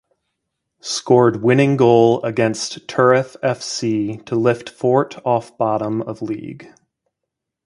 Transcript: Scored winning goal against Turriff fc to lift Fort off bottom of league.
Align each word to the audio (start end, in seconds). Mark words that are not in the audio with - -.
Scored 0.79 1.43
winning 1.43 1.77
goal 1.77 2.23
against 2.23 2.87
Turriff 2.87 3.37
fc 3.43 4.25
to 4.25 4.35
lift 4.35 4.67
Fort 4.67 5.19
off 5.23 5.55
bottom 5.59 6.01
of 6.01 6.23
league. 6.23 6.67